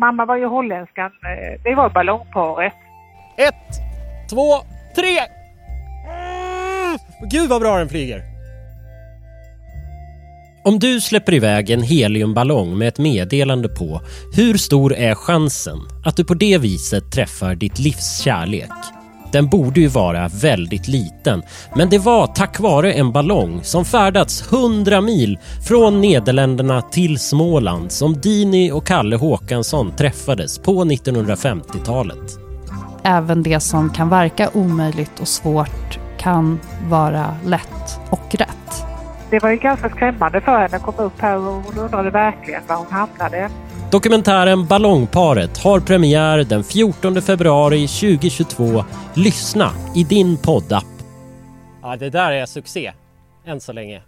mamma 0.00 0.26
var 0.26 0.36
ju 0.36 0.46
holländskan. 0.46 1.10
Eh, 1.30 1.62
det 1.64 1.74
var 1.74 1.90
ballongparet. 1.90 2.72
Ett, 3.36 3.70
två, 4.30 4.48
tre! 4.94 5.18
Mm. 6.06 6.98
Gud 7.30 7.48
vad 7.48 7.60
bra 7.60 7.78
den 7.78 7.88
flyger! 7.88 8.22
Om 10.64 10.78
du 10.78 11.00
släpper 11.00 11.34
iväg 11.34 11.70
en 11.70 11.82
heliumballong 11.82 12.78
med 12.78 12.88
ett 12.88 12.98
meddelande 12.98 13.68
på, 13.68 14.00
hur 14.36 14.54
stor 14.54 14.94
är 14.94 15.14
chansen 15.14 15.78
att 16.04 16.16
du 16.16 16.24
på 16.24 16.34
det 16.34 16.58
viset 16.58 17.12
träffar 17.12 17.54
ditt 17.54 17.78
livs 17.78 18.20
kärlek? 18.20 18.99
Den 19.32 19.48
borde 19.48 19.80
ju 19.80 19.88
vara 19.88 20.28
väldigt 20.28 20.88
liten, 20.88 21.42
men 21.74 21.88
det 21.90 21.98
var 21.98 22.26
tack 22.26 22.60
vare 22.60 22.92
en 22.92 23.12
ballong 23.12 23.60
som 23.62 23.84
färdats 23.84 24.52
100 24.52 25.00
mil 25.00 25.38
från 25.68 26.00
Nederländerna 26.00 26.82
till 26.82 27.18
Småland 27.18 27.92
som 27.92 28.20
Dini 28.20 28.72
och 28.72 28.86
Kalle 28.86 29.16
Håkansson 29.16 29.92
träffades 29.96 30.58
på 30.58 30.84
1950-talet. 30.84 32.38
Även 33.02 33.42
det 33.42 33.60
som 33.60 33.90
kan 33.90 34.08
verka 34.08 34.50
omöjligt 34.54 35.20
och 35.20 35.28
svårt 35.28 35.98
kan 36.18 36.60
vara 36.88 37.36
lätt 37.44 38.00
och 38.10 38.34
rätt. 38.34 38.84
Det 39.30 39.38
var 39.38 39.50
ju 39.50 39.56
ganska 39.56 39.88
skrämmande 39.90 40.40
för 40.40 40.58
henne 40.58 40.76
att 40.76 40.82
komma 40.82 41.02
upp 41.02 41.20
här 41.20 41.36
och 41.36 41.42
hon 41.42 41.78
undrade 41.78 42.10
verkligen 42.10 42.62
var 42.68 42.76
hon 42.76 42.86
hamnade. 42.90 43.50
Dokumentären 43.90 44.66
Ballongparet 44.66 45.58
har 45.58 45.80
premiär 45.80 46.44
den 46.44 46.64
14 46.64 47.22
februari 47.22 47.88
2022. 47.88 48.84
Lyssna 49.14 49.70
i 49.94 50.04
din 50.04 50.36
poddapp. 50.36 50.84
Ja, 51.82 51.96
det 51.96 52.10
där 52.10 52.32
är 52.32 52.46
succé. 52.46 52.92
Än 53.46 53.60
så 53.60 53.72
länge. 53.72 54.02